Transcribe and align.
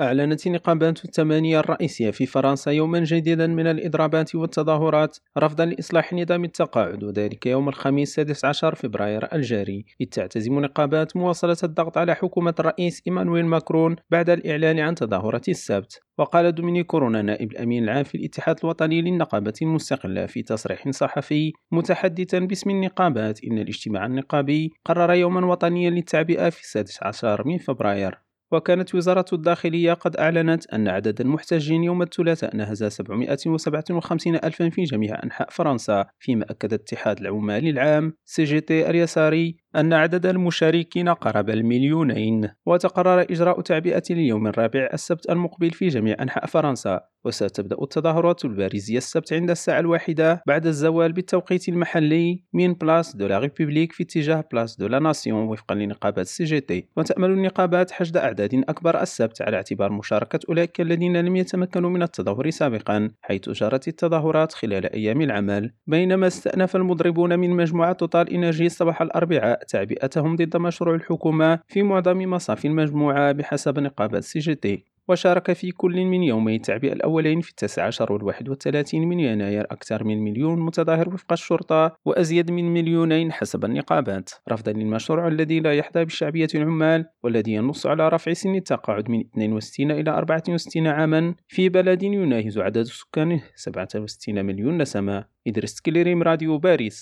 أعلنت 0.00 0.46
النقابات 0.46 1.04
الثمانية 1.04 1.60
الرئيسية 1.60 2.10
في 2.10 2.26
فرنسا 2.26 2.70
يوما 2.70 3.00
جديدا 3.04 3.46
من 3.46 3.66
الإضرابات 3.66 4.34
والتظاهرات 4.34 5.18
رفضا 5.38 5.64
لإصلاح 5.64 6.12
نظام 6.12 6.44
التقاعد 6.44 7.04
وذلك 7.04 7.46
يوم 7.46 7.68
الخميس 7.68 8.20
16 8.20 8.74
فبراير 8.74 9.28
الجاري. 9.32 9.84
إذ 10.00 10.06
تعتزم 10.06 10.60
نقابات 10.60 11.16
مواصلة 11.16 11.56
الضغط 11.62 11.98
على 11.98 12.14
حكومة 12.14 12.54
الرئيس 12.60 13.02
إيمانويل 13.06 13.46
ماكرون 13.46 13.96
بعد 14.10 14.30
الإعلان 14.30 14.78
عن 14.78 14.94
تظاهرة 14.94 15.42
السبت. 15.48 16.00
وقال 16.18 16.54
دومينيك 16.54 16.86
كورونا 16.86 17.22
نائب 17.22 17.52
الأمين 17.52 17.84
العام 17.84 18.04
في 18.04 18.14
الاتحاد 18.14 18.56
الوطني 18.64 19.02
للنقابة 19.02 19.54
المستقلة 19.62 20.26
في 20.26 20.42
تصريح 20.42 20.90
صحفي 20.90 21.52
متحدثا 21.72 22.38
باسم 22.38 22.70
النقابات 22.70 23.44
إن 23.44 23.58
الاجتماع 23.58 24.06
النقابي 24.06 24.72
قرر 24.84 25.12
يوما 25.12 25.46
وطنيا 25.46 25.90
للتعبئة 25.90 26.50
في 26.50 26.68
16 26.68 27.46
من 27.46 27.58
فبراير. 27.58 28.27
وكانت 28.52 28.94
وزارة 28.94 29.24
الداخلية 29.32 29.92
قد 29.92 30.16
أعلنت 30.16 30.66
أن 30.66 30.88
عدد 30.88 31.20
المحتجين 31.20 31.84
يوم 31.84 32.02
الثلاثاء 32.02 32.56
ناهز 32.56 32.84
757 32.84 34.34
ألفا 34.34 34.70
في 34.70 34.82
جميع 34.82 35.22
أنحاء 35.24 35.50
فرنسا 35.50 36.06
فيما 36.18 36.44
أكد 36.50 36.72
اتحاد 36.72 37.20
العمال 37.20 37.68
العام 37.68 38.14
CGT 38.24 38.90
اليساري 38.90 39.56
أن 39.76 39.92
عدد 39.92 40.26
المشاركين 40.26 41.08
قرب 41.08 41.50
المليونين 41.50 42.48
وتقرر 42.66 43.20
إجراء 43.20 43.60
تعبئة 43.60 44.02
اليوم 44.10 44.46
الرابع 44.46 44.88
السبت 44.92 45.30
المقبل 45.30 45.70
في 45.70 45.88
جميع 45.88 46.16
أنحاء 46.22 46.46
فرنسا. 46.46 47.00
وستبدأ 47.24 47.76
التظاهرات 47.82 48.44
الباريسية 48.44 48.98
السبت 48.98 49.32
عند 49.32 49.50
الساعة 49.50 49.80
الواحدة 49.80 50.42
بعد 50.46 50.66
الزوال 50.66 51.12
بالتوقيت 51.12 51.68
المحلي 51.68 52.44
من 52.52 52.74
Place 52.74 53.16
de 53.16 53.26
la 53.26 53.38
République 53.38 53.92
في 53.92 54.02
اتجاه 54.02 54.44
Place 54.52 54.76
de 54.76 54.86
la 54.86 54.98
Nation 54.98 55.48
وفقا 55.48 55.74
لنقابات 55.74 56.26
ال 56.26 56.44
CGT. 56.44 56.88
وتأمل 56.96 57.30
النقابات 57.30 57.90
حشد 57.90 58.16
أعداد 58.16 58.64
أكبر 58.68 59.02
السبت 59.02 59.42
على 59.42 59.56
اعتبار 59.56 59.92
مشاركة 59.92 60.40
أولئك 60.48 60.80
الذين 60.80 61.16
لم 61.16 61.36
يتمكنوا 61.36 61.90
من 61.90 62.02
التظاهر 62.02 62.50
سابقا 62.50 63.10
حيث 63.22 63.48
جرت 63.48 63.88
التظاهرات 63.88 64.52
خلال 64.52 64.92
أيام 64.92 65.20
العمل. 65.20 65.72
بينما 65.86 66.26
استأنف 66.26 66.76
المضربون 66.76 67.38
من 67.38 67.50
مجموعة 67.50 67.92
TotalEnergies 67.92 68.68
صباح 68.68 69.02
الأربعاء 69.02 69.57
تعبئتهم 69.68 70.36
ضد 70.36 70.56
مشروع 70.56 70.94
الحكومة 70.94 71.58
في 71.68 71.82
معظم 71.82 72.18
مصافي 72.18 72.68
المجموعة 72.68 73.32
بحسب 73.32 73.78
نقابة 73.78 74.20
CGT 74.20 74.84
وشارك 75.08 75.52
في 75.52 75.70
كل 75.70 76.04
من 76.04 76.22
يومي 76.22 76.56
التعبئة 76.56 76.92
الأولين 76.92 77.40
في 77.40 77.50
التاسع 77.50 77.86
عشر 77.86 78.12
والواحد 78.12 78.48
والثلاثين 78.48 79.08
من 79.08 79.20
يناير 79.20 79.64
أكثر 79.64 80.04
من 80.04 80.24
مليون 80.24 80.60
متظاهر 80.60 81.08
وفق 81.08 81.32
الشرطة 81.32 81.96
وأزيد 82.04 82.50
من 82.50 82.74
مليونين 82.74 83.32
حسب 83.32 83.64
النقابات. 83.64 84.30
رفضا 84.48 84.72
للمشروع 84.72 85.28
الذي 85.28 85.60
لا 85.60 85.74
يحظى 85.74 86.04
بشعبية 86.04 86.48
العمال 86.54 87.04
والذي 87.22 87.52
ينص 87.52 87.86
على 87.86 88.08
رفع 88.08 88.32
سن 88.32 88.54
التقاعد 88.54 89.10
من 89.10 89.20
62 89.20 89.90
إلى 89.90 90.10
64 90.10 90.86
عاما 90.86 91.34
في 91.48 91.68
بلد 91.68 92.02
يناهز 92.02 92.58
عدد 92.58 92.82
سكانه 92.82 93.42
67 93.54 94.44
مليون 94.44 94.78
نسمة. 94.78 95.24
إدريس 95.46 95.80
كليريم 95.80 96.22
راديو 96.22 96.58
باريس. 96.58 96.96